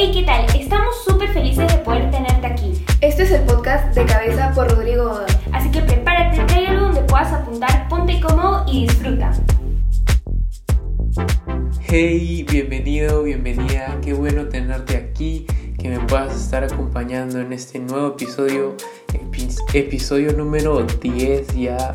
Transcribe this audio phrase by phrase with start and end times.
[0.00, 0.44] Hey, ¿qué tal?
[0.56, 2.84] Estamos súper felices de poder tenerte aquí.
[3.00, 5.26] Este es el podcast de cabeza por Rodrigo Godoy.
[5.50, 9.32] Así que prepárate, trae algo donde puedas apuntar, ponte cómodo y disfruta.
[11.80, 15.46] Hey, bienvenido, bienvenida, qué bueno tenerte aquí,
[15.76, 18.76] que me puedas estar acompañando en este nuevo episodio,
[19.12, 21.94] epi- episodio número 10 ya.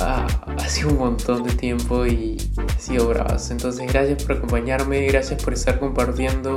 [0.00, 3.50] Ah, ha sido un montón de tiempo y ha sido bravas.
[3.50, 6.56] Entonces, gracias por acompañarme, gracias por estar compartiendo.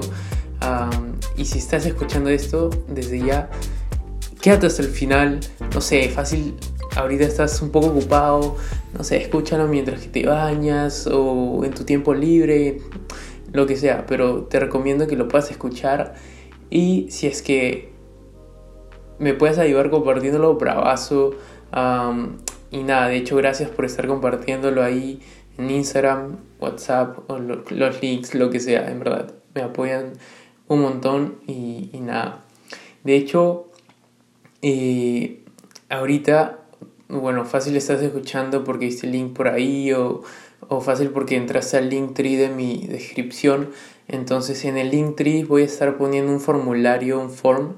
[0.60, 3.50] Am, y si estás escuchando esto desde ya,
[4.42, 5.40] quédate hasta el final.
[5.74, 6.56] No sé, fácil,
[6.96, 8.58] ahorita estás un poco ocupado.
[8.96, 12.78] No sé, escúchalo mientras que te bañas o en tu tiempo libre,
[13.52, 14.06] lo que sea.
[14.06, 16.14] Pero te recomiendo que lo puedas escuchar.
[16.70, 17.92] Y si es que
[19.18, 21.32] me puedes ayudar compartiéndolo, bravazo.
[21.72, 22.38] Am,
[22.72, 25.22] y nada, de hecho, gracias por estar compartiéndolo ahí
[25.58, 29.34] en Instagram, WhatsApp, o lo- los links, lo que sea, en verdad.
[29.54, 30.14] Me apoyan
[30.68, 32.44] un montón y, y nada.
[33.04, 33.68] De hecho,
[34.62, 35.44] eh,
[35.90, 36.60] ahorita,
[37.10, 40.22] bueno, fácil estás escuchando porque viste el link por ahí o,
[40.70, 43.70] o fácil porque entraste al link tree de mi descripción.
[44.08, 47.74] Entonces en el link tree voy a estar poniendo un formulario, un form,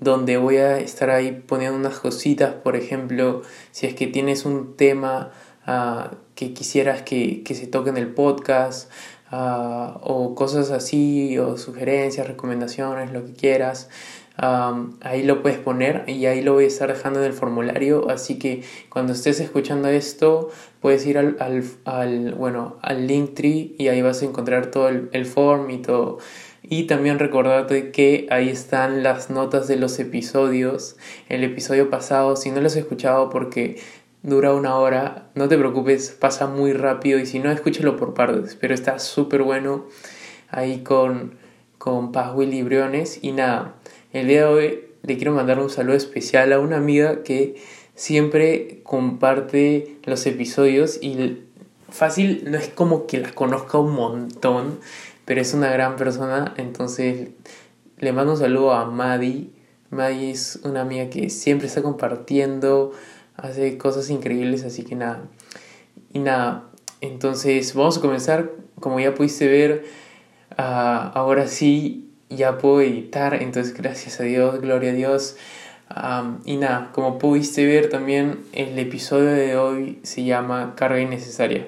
[0.00, 4.76] donde voy a estar ahí poniendo unas cositas, por ejemplo, si es que tienes un
[4.76, 5.32] tema
[5.66, 8.90] ah, que quisieras que, que se toque en el podcast,
[9.30, 13.88] ah, o cosas así, o sugerencias, recomendaciones, lo que quieras.
[14.40, 18.08] Ahí lo puedes poner y ahí lo voy a estar dejando en el formulario.
[18.08, 20.50] Así que cuando estés escuchando esto,
[20.80, 25.08] puedes ir al, al, al, bueno, al Linktree y ahí vas a encontrar todo el,
[25.12, 26.18] el form y todo.
[26.70, 30.96] Y también recordarte que ahí están las notas de los episodios.
[31.30, 33.80] El episodio pasado, si no lo has escuchado porque
[34.22, 38.54] dura una hora, no te preocupes, pasa muy rápido y si no, escúchalo por partes.
[38.54, 39.86] Pero está súper bueno
[40.50, 41.36] ahí con,
[41.78, 43.20] con Paz Willy Briones.
[43.22, 43.76] Y nada,
[44.12, 47.56] el día de hoy le quiero mandar un saludo especial a una amiga que
[47.94, 51.44] siempre comparte los episodios y
[51.88, 54.78] fácil no es como que la conozca un montón,
[55.28, 57.28] pero es una gran persona, entonces
[57.98, 59.50] le mando un saludo a Maddie.
[59.90, 62.92] Maddie es una amiga que siempre está compartiendo,
[63.36, 65.24] hace cosas increíbles, así que nada.
[66.14, 66.70] Y nada,
[67.02, 69.84] entonces vamos a comenzar, como ya pudiste ver,
[70.56, 75.36] ah, ahora sí ya puedo editar, entonces gracias a Dios, gloria a Dios.
[75.90, 81.66] Am, y nada, como pudiste ver también, el episodio de hoy se llama Carga Innecesaria.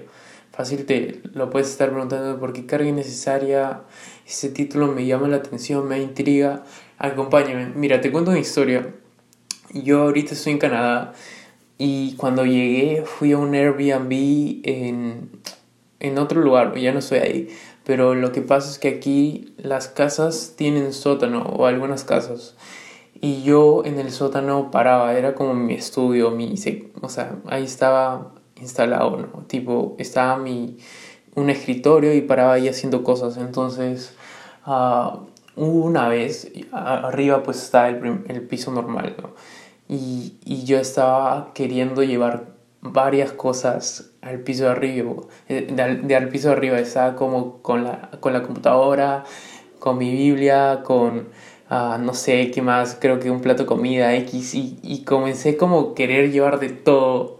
[0.53, 3.83] Fácil te lo puedes estar preguntando por qué carga innecesaria.
[4.27, 6.65] Ese título me llama la atención, me intriga.
[6.99, 7.73] Acompáñame.
[7.75, 8.93] Mira, te cuento una historia.
[9.73, 11.13] Yo ahorita estoy en Canadá
[11.79, 15.31] y cuando llegué fui a un Airbnb en,
[16.01, 17.49] en otro lugar, ya no estoy ahí.
[17.85, 22.57] Pero lo que pasa es que aquí las casas tienen sótano o algunas casas.
[23.21, 26.55] Y yo en el sótano paraba, era como mi estudio, mi,
[27.01, 29.45] o sea, ahí estaba instalado, ¿no?
[29.47, 30.79] Tipo, estaba mi,
[31.35, 33.37] un escritorio y paraba ahí haciendo cosas.
[33.37, 34.15] Entonces,
[34.67, 39.31] hubo una vez, arriba pues está el, el piso normal, ¿no?
[39.89, 42.45] Y, y yo estaba queriendo llevar
[42.81, 45.13] varias cosas al piso de arriba,
[45.49, 49.25] eh, de, de al piso de arriba, estaba como con la, con la computadora,
[49.79, 51.29] con mi Biblia, con
[51.69, 55.57] ah, no sé qué más, creo que un plato de comida X y, y comencé
[55.57, 57.40] como querer llevar de todo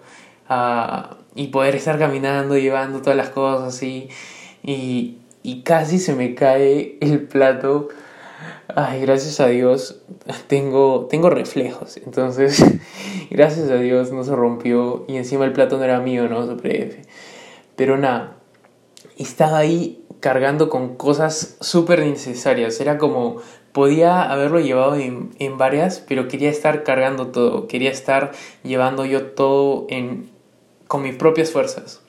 [0.51, 4.11] ah, y poder estar caminando, llevando todas las cosas y,
[4.63, 7.89] y, y casi se me cae el plato.
[8.75, 10.03] Ay, gracias a Dios
[10.47, 11.97] tengo, tengo reflejos.
[11.97, 12.63] Entonces,
[13.31, 15.05] gracias a Dios no se rompió.
[15.09, 16.43] Y encima el plato no era mío, ¿no?
[16.53, 17.03] F.
[17.77, 18.37] Pero nada,
[19.17, 22.81] estaba ahí cargando con cosas súper necesarias.
[22.81, 23.37] Era como,
[23.73, 27.69] podía haberlo llevado en, en varias, pero quería estar cargando todo.
[27.69, 28.33] Quería estar
[28.63, 30.31] llevando yo todo en,
[30.91, 32.01] con mis propias fuerzas.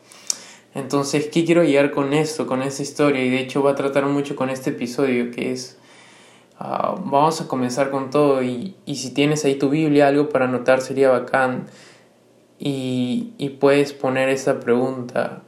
[0.73, 3.23] Entonces, ¿qué quiero llegar con esto, con esta historia?
[3.23, 5.77] Y de hecho va a tratar mucho con este episodio, que es...
[6.57, 10.45] ah, vamos a comenzar con todo y, y si tienes ahí tu Biblia, algo para
[10.45, 11.67] anotar sería bacán.
[12.57, 15.43] Y, y puedes poner esta pregunta,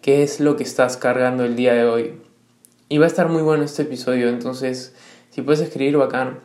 [0.00, 2.14] ¿qué es lo que estás cargando el día de hoy?
[2.88, 4.94] Y va a estar muy bueno este episodio, entonces
[5.28, 6.40] si puedes escribir bacán.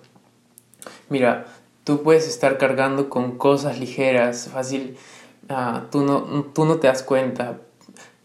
[1.07, 1.45] Mira,
[1.85, 4.97] tú puedes estar cargando con cosas ligeras, fácil,
[5.50, 7.59] ah, tú, no, tú no te das cuenta,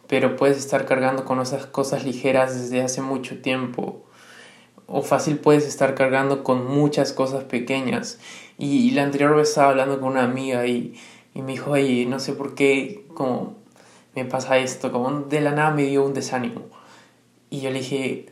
[0.06, 4.04] pero puedes estar cargando con esas cosas ligeras desde hace mucho tiempo.
[4.86, 8.18] O fácil puedes estar cargando con muchas cosas pequeñas.
[8.58, 10.94] Y, la anterior vez estaba hablando con una amiga y,
[11.34, 13.54] y me dijo, oye, no sé por qué como
[14.14, 16.62] me pasa esto, como de la nada me dio un desánimo.
[17.48, 18.26] Y yo le dije,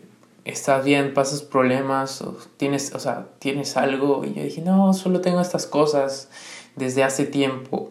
[0.45, 4.25] estás bien, pasas problemas, o tienes, o sea, tienes algo.
[4.25, 6.29] Y yo dije, no, solo tengo estas cosas
[6.77, 7.91] desde hace tiempo.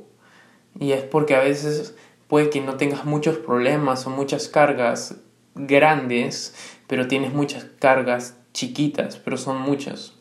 [0.79, 1.95] Y es porque a veces
[2.27, 5.15] puede que no tengas muchos problemas o muchas cargas
[5.55, 6.55] grandes,
[6.87, 10.13] pero tienes muchas cargas chiquitas, pero son muchas.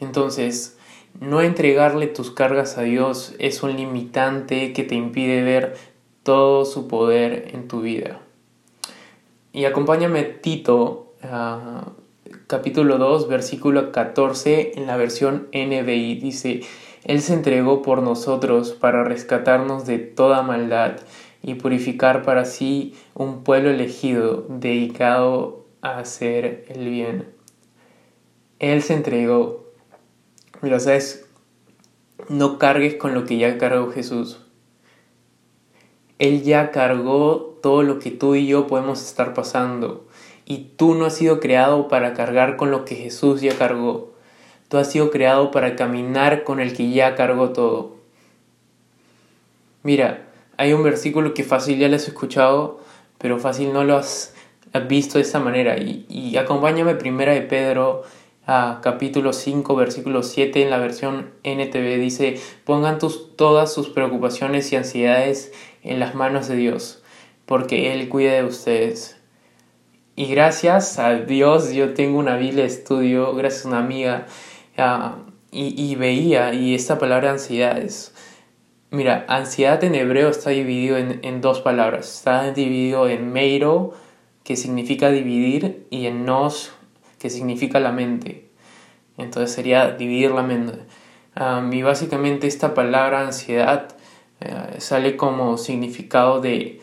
[0.00, 0.76] Entonces,
[1.20, 5.76] no entregarle tus cargas a Dios es un limitante que te impide ver
[6.22, 8.20] todo su poder en tu vida.
[9.52, 11.14] Y acompáñame Tito,
[12.48, 16.16] capítulo 2, versículo 14, en la versión NBI.
[16.16, 16.62] Dice,
[17.04, 20.96] Él se entregó por nosotros para rescatarnos de toda maldad
[21.42, 27.28] y purificar para sí un pueblo elegido, dedicado a hacer el bien.
[28.58, 29.66] Él se entregó.
[30.62, 31.28] Mira, sabes,
[32.30, 34.40] no cargues con lo que ya cargó Jesús.
[36.18, 40.06] Él ya cargó todo lo que tú y yo podemos estar pasando.
[40.46, 44.13] Y tú no has sido creado para cargar con lo que Jesús ya cargó.
[44.68, 47.96] Tú has sido creado para caminar con el que ya cargó todo.
[49.82, 50.26] Mira,
[50.56, 52.80] hay un versículo que fácil ya lo has escuchado,
[53.18, 54.34] pero fácil no lo has
[54.88, 55.76] visto de esa manera.
[55.78, 58.02] Y, acompáñame primera de Pedro
[58.46, 64.70] a capítulo 5, versículo 7 en la versión NTV dice, pongan tus, todas sus preocupaciones
[64.72, 65.52] y ansiedades
[65.82, 67.02] en las manos de Dios,
[67.46, 69.16] porque Él cuida de ustedes.
[70.16, 74.26] Y gracias a Dios yo tengo una Biblia estudio, gracias a una amiga,
[75.50, 78.12] y, veía, y esta palabra ansiedades.
[78.90, 82.16] Mira, ansiedad en hebreo está dividido en, dos palabras.
[82.16, 83.92] Está dividido en meiro,
[84.42, 86.72] que significa dividir, y en nos,
[87.18, 88.50] que significa la mente.
[89.16, 90.80] Entonces sería dividir la mente.
[91.72, 93.88] Y básicamente esta palabra ansiedad
[94.40, 96.80] uh, sale como significado de,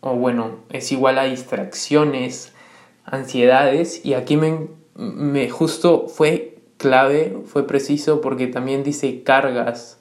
[0.00, 2.54] o bueno, es igual a distracciones,
[3.04, 4.38] ansiedades, y aquí
[4.94, 6.49] me justo fue
[6.80, 10.00] clave, fue preciso porque también dice cargas.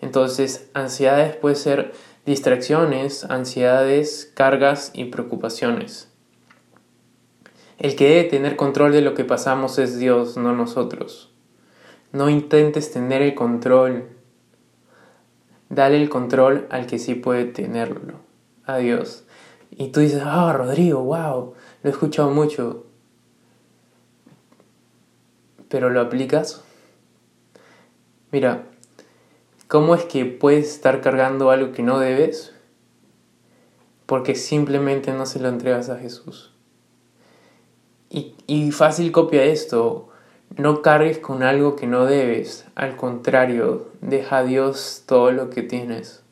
[0.00, 1.92] Entonces, ansiedades puede ser
[2.26, 6.10] distracciones, ansiedades, cargas y preocupaciones.
[7.78, 11.32] El que debe tener control de lo que pasamos es Dios, no nosotros.
[12.10, 14.08] No intentes tener el control.
[15.68, 18.14] Dale el control al que sí puede tenerlo,
[18.66, 19.24] a Dios.
[19.70, 22.86] Y tú dices, ah, Rodrigo, wow, lo he escuchado mucho.
[25.72, 26.62] Pero lo aplicas.
[28.30, 28.64] Mira,
[29.68, 32.52] ¿cómo es que puedes estar cargando algo que no debes?
[34.04, 36.52] Porque simplemente no se lo entregas a Jesús.
[38.10, 40.10] Y, y fácil copia esto.
[40.58, 42.66] No cargues con algo que no debes.
[42.74, 46.22] Al contrario, deja a Dios todo lo que tienes.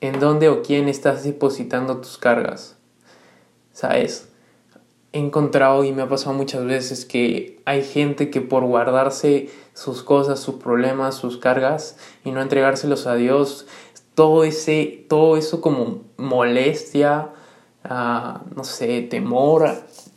[0.00, 2.76] ¿En dónde o quién estás depositando tus cargas?
[3.72, 4.29] ¿Sabes?
[5.12, 10.02] He encontrado y me ha pasado muchas veces que hay gente que por guardarse sus
[10.02, 13.66] cosas, sus problemas, sus cargas y no entregárselos a Dios,
[14.14, 17.30] todo ese, todo eso como molestia,
[17.84, 19.68] uh, no sé, temor,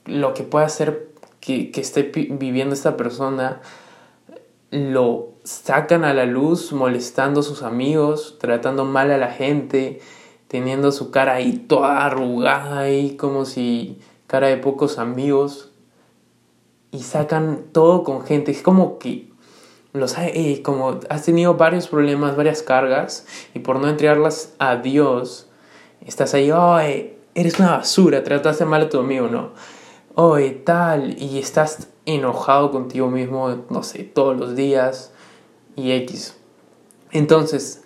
[0.06, 1.10] lo que pueda hacer
[1.40, 3.62] que, que esté viviendo esta persona,
[4.70, 10.02] lo sacan a la luz molestando a sus amigos, tratando mal a la gente,
[10.48, 14.00] teniendo su cara ahí toda arrugada ahí como si
[14.34, 15.70] cara de pocos amigos
[16.90, 19.30] y sacan todo con gente, es como que
[19.94, 25.52] los eh, como has tenido varios problemas, varias cargas y por no entregarlas a Dios
[26.04, 29.52] estás ahí, ay, eres una basura, trataste mal a tu amigo, no
[30.16, 35.14] oye, tal, y estás enojado contigo mismo, no sé, todos los días
[35.76, 36.40] y X.
[37.12, 37.84] Entonces,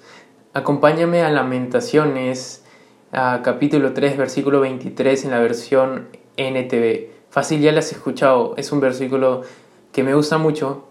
[0.53, 2.63] acompáñame a Lamentaciones,
[3.11, 7.09] a capítulo 3, versículo 23 en la versión NTV.
[7.29, 9.41] Fácil, ya lo has escuchado, es un versículo
[9.91, 10.87] que me gusta mucho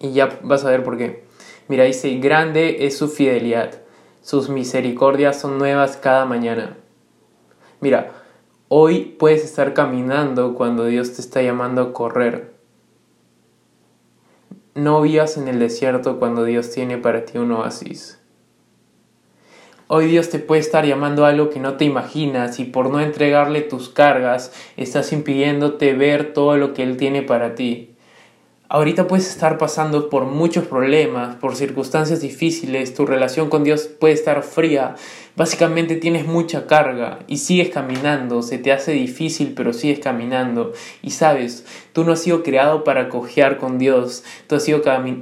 [0.00, 1.24] y ya vas a ver por qué.
[1.68, 3.82] Mira, dice, grande es su fidelidad,
[4.20, 6.76] sus misericordias son nuevas cada mañana.
[7.80, 8.12] Mira,
[8.76, 12.54] Hoy puedes estar caminando cuando Dios te está llamando a correr.
[14.74, 18.20] No vivas en el desierto cuando Dios tiene para ti un oasis.
[19.86, 23.00] Hoy Dios te puede estar llamando a algo que no te imaginas y por no
[23.00, 27.90] entregarle tus cargas estás impidiéndote ver todo lo que Él tiene para ti.
[28.70, 34.14] Ahorita puedes estar pasando por muchos problemas, por circunstancias difíciles, tu relación con Dios puede
[34.14, 34.94] estar fría,
[35.36, 40.72] básicamente tienes mucha carga y sigues caminando, se te hace difícil pero sigues caminando
[41.02, 44.80] y sabes, tú no has sido creado para cojear con Dios, tú has sido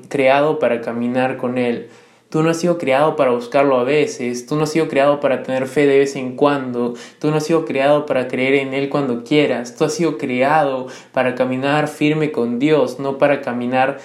[0.09, 1.89] creado para caminar con Él.
[2.33, 5.43] Tú no has sido creado para buscarlo a veces, tú no has sido creado para
[5.43, 8.89] tener fe de vez en cuando, tú no has sido creado para creer en Él
[8.89, 13.99] cuando quieras, tú has sido creado para caminar firme con Dios, no para caminar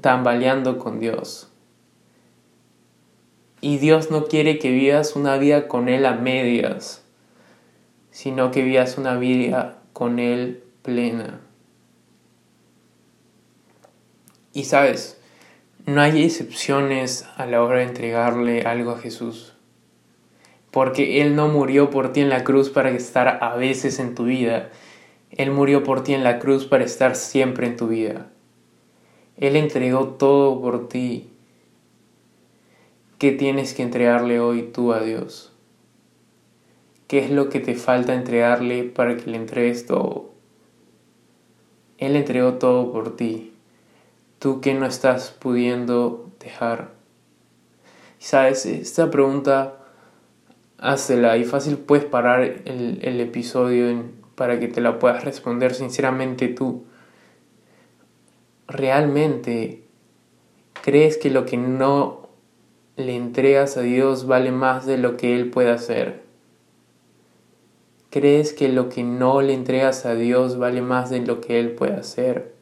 [0.00, 1.50] tambaleando con Dios.
[3.60, 7.04] Y Dios no quiere que vivas una vida con Él a medias,
[8.10, 11.42] sino que vivas una vida con Él plena.
[14.54, 15.20] Y sabes,
[15.86, 19.52] no hay excepciones a la hora de entregarle algo a Jesús.
[20.70, 24.24] Porque Él no murió por ti en la cruz para estar a veces en tu
[24.24, 24.70] vida.
[25.30, 28.30] Él murió por ti en la cruz para estar siempre en tu vida.
[29.36, 31.30] Él entregó todo por ti.
[33.18, 35.52] ¿Qué tienes que entregarle hoy tú a Dios?
[37.08, 40.30] ¿Qué es lo que te falta entregarle para que le entregues todo?
[41.98, 43.53] Él entregó todo por ti
[44.44, 46.90] tú que no estás pudiendo dejar.
[48.18, 49.76] Sabes, esta pregunta,
[50.76, 56.84] hazla y fácil puedes parar el episodio para que te la puedas responder sinceramente tú.
[58.68, 59.84] ¿Realmente
[60.82, 62.28] crees que lo que no
[62.96, 66.20] le entregas a Dios vale más de lo que Él puede hacer?
[68.10, 71.70] ¿Crees que lo que no le entregas a Dios vale más de lo que Él
[71.70, 72.53] puede hacer?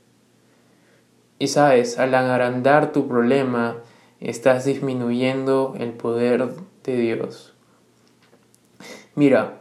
[1.42, 3.78] Y sabes, al agrandar tu problema,
[4.20, 6.50] estás disminuyendo el poder
[6.84, 7.52] de Dios.
[9.16, 9.58] Mira,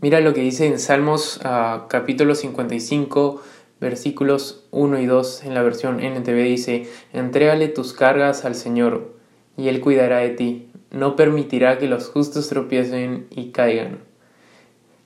[0.00, 3.40] mira lo que dice en Salmos uh, capítulo 55,
[3.80, 9.14] versículos 1 y 2 en la versión NTV dice, entrégale tus cargas al Señor,
[9.56, 14.00] y Él cuidará de ti, no permitirá que los justos tropiecen y caigan.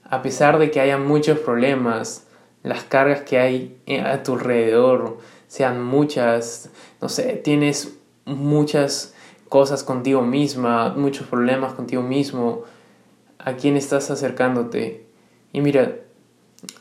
[0.04, 2.26] A pesar de que haya muchos problemas,
[2.62, 5.18] las cargas que hay a tu alrededor,
[5.54, 6.68] sean muchas,
[7.00, 9.14] no sé, tienes muchas
[9.48, 12.64] cosas contigo misma, muchos problemas contigo mismo,
[13.38, 15.06] a quién estás acercándote.
[15.52, 15.94] Y mira,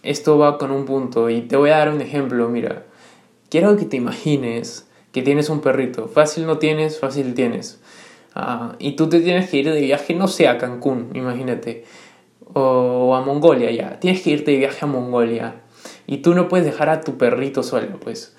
[0.02, 2.88] esto va con un punto y te voy a dar un ejemplo, mira,
[3.48, 7.80] quiero que te imagines que tienes un perrito, fácil no tienes, fácil tienes.
[8.34, 11.86] Ah, y tú te tienes que ir de viaje, no sé, a Cancún, imagínate,
[12.54, 15.62] o a Mongolia ya, tienes que irte de viaje a Mongolia.
[16.08, 18.33] Y tú no puedes dejar a tu perrito solo, pues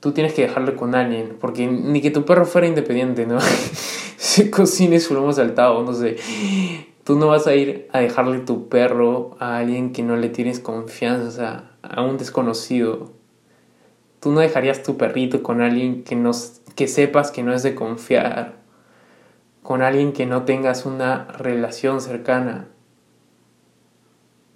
[0.00, 3.38] tú tienes que dejarlo con alguien, porque ni que tu perro fuera independiente, ¿no?
[4.16, 6.16] Se cocine su lomo saltado, no sé.
[7.04, 10.60] Tú no vas a ir a dejarle tu perro a alguien que no le tienes
[10.60, 13.12] confianza, a un desconocido.
[14.20, 16.32] Tú no dejarías tu perrito con alguien que, no,
[16.76, 18.56] que sepas que no es de confiar,
[19.62, 22.68] con alguien que no tengas una relación cercana.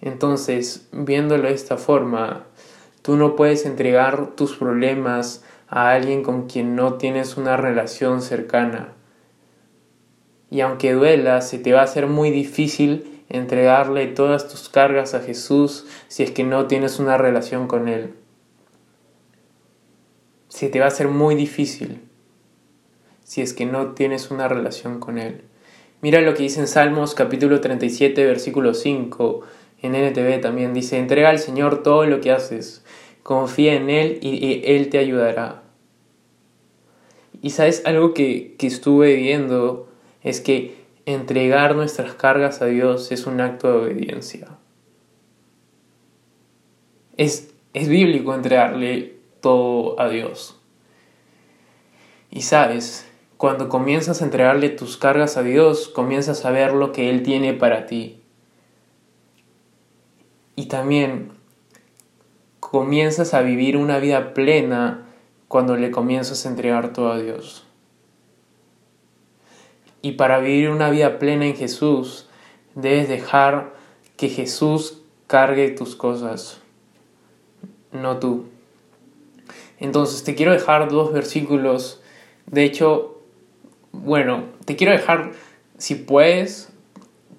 [0.01, 2.45] Entonces, viéndolo de esta forma,
[3.05, 8.95] Tú no puedes entregar tus problemas a alguien con quien no tienes una relación cercana.
[10.51, 15.21] Y aunque duela, se te va a hacer muy difícil entregarle todas tus cargas a
[15.21, 18.15] Jesús si es que no tienes una relación con Él.
[20.49, 22.01] Se te va a hacer muy difícil
[23.23, 25.43] si es que no tienes una relación con Él.
[26.01, 29.45] Mira lo que dice en Salmos capítulo 37 versículo 5
[29.85, 32.83] en NTV también dice, entrega al Señor todo lo que haces,
[33.25, 35.65] confía en Él y, Él te ayudará.
[37.43, 39.89] Y sabes, algo que, que estuve viendo
[40.23, 40.77] es que
[41.07, 44.49] entregar nuestras cargas a Dios es un acto de obediencia.
[47.17, 50.61] Es, es bíblico entregarle todo a Dios.
[52.31, 57.11] Y sabes, cuando comienzas a entregarle tus cargas a Dios, comienzas a ver lo que
[57.11, 58.21] Él tiene para ti.
[60.57, 61.34] Y también
[62.75, 65.07] comienzas a vivir una vida plena
[65.47, 67.65] cuando le comienzas a entregar todo a Dios.
[70.03, 72.29] Y para vivir una vida plena en Jesús,
[72.75, 73.75] debes dejar
[74.17, 76.59] que Jesús cargue tus cosas,
[77.93, 78.47] no tú.
[79.79, 82.03] Entonces te quiero dejar dos versículos.
[82.47, 83.21] De hecho,
[83.93, 85.31] bueno, te quiero dejar,
[85.79, 86.71] si puedes,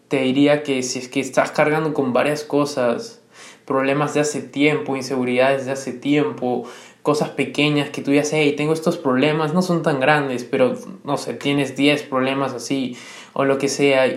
[0.08, 3.22] te diría que si es que estás cargando con varias cosas,
[3.66, 6.68] problemas de hace tiempo, inseguridades de hace tiempo,
[7.02, 11.18] cosas pequeñas que tú ya sé, tengo estos problemas, no son tan grandes, pero no
[11.18, 12.98] sé, tienes 10 problemas así
[13.34, 14.08] o lo que sea,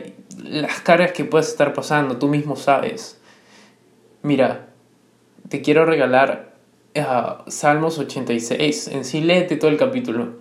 [0.42, 3.20] las cargas que puedes estar pasando, tú mismo sabes.
[4.22, 4.70] Mira,
[5.48, 6.54] te quiero regalar
[6.96, 10.36] uh, Salmos 86, en sí léete todo el capítulo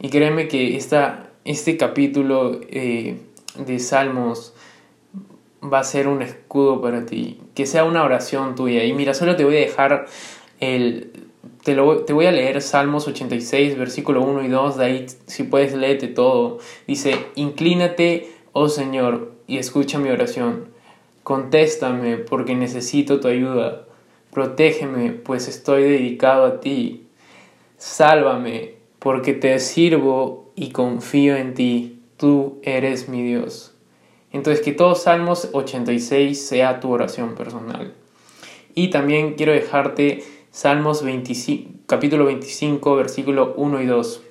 [0.00, 3.18] y créeme que esta, este capítulo eh,
[3.56, 4.54] de Salmos
[5.62, 8.84] va a ser un escudo para ti, que sea una oración tuya.
[8.84, 10.06] Y mira, solo te voy a dejar
[10.60, 11.10] el
[11.64, 15.44] te, lo, te voy a leer Salmos 86, versículo 1 y 2, de ahí si
[15.44, 16.58] puedes léete todo.
[16.86, 20.68] Dice, inclínate, oh Señor, y escucha mi oración.
[21.22, 23.84] Contéstame porque necesito tu ayuda.
[24.32, 27.06] Protégeme, pues estoy dedicado a ti.
[27.76, 32.00] Sálvame, porque te sirvo y confío en ti.
[32.16, 33.71] Tú eres mi Dios.
[34.32, 37.94] Entonces que todo Salmos 86 sea tu oración personal.
[38.74, 44.22] Y también quiero dejarte Salmos 25, capítulo 25, versículo 1 y 2.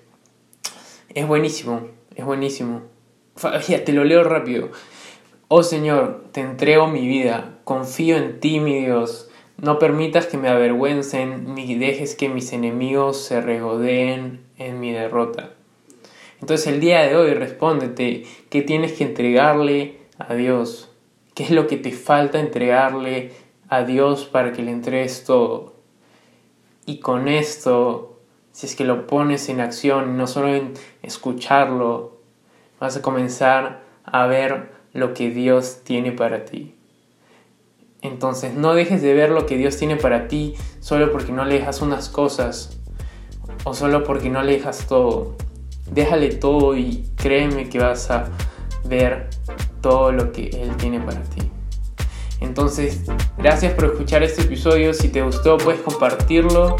[1.13, 2.81] Es buenísimo, es buenísimo.
[3.67, 4.69] Ya, te lo leo rápido.
[5.47, 9.29] Oh Señor, te entrego mi vida, confío en ti, mi Dios.
[9.57, 15.51] No permitas que me avergüencen, ni dejes que mis enemigos se regodeen en mi derrota.
[16.41, 20.89] Entonces el día de hoy respóndete qué tienes que entregarle a Dios.
[21.35, 23.31] ¿Qué es lo que te falta entregarle
[23.69, 25.75] a Dios para que le entregues todo?
[26.87, 28.19] Y con esto,
[28.51, 32.17] si es que lo pones en acción, no solo en escucharlo,
[32.79, 36.73] vas a comenzar a ver lo que Dios tiene para ti.
[38.01, 41.59] Entonces no dejes de ver lo que Dios tiene para ti solo porque no le
[41.59, 42.79] dejas unas cosas
[43.63, 45.35] o solo porque no le dejas todo.
[45.91, 48.29] Déjale todo y créeme que vas a
[48.85, 49.29] ver
[49.81, 51.41] todo lo que Él tiene para ti.
[52.39, 53.01] Entonces,
[53.37, 54.93] gracias por escuchar este episodio.
[54.93, 56.75] Si te gustó, puedes compartirlo.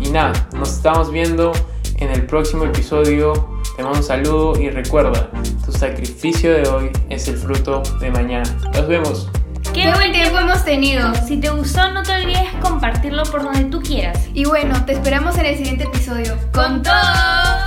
[0.00, 1.52] y nada, nos estamos viendo
[1.98, 3.32] en el próximo episodio.
[3.76, 5.30] Te mando un saludo y recuerda,
[5.64, 8.56] tu sacrificio de hoy es el fruto de mañana.
[8.74, 9.30] Nos vemos.
[9.72, 11.14] Qué buen tiempo hemos tenido.
[11.26, 14.18] Si te gustó, no te olvides compartirlo por donde tú quieras.
[14.32, 16.36] Y bueno, te esperamos en el siguiente episodio.
[16.52, 17.65] ¡Con todo!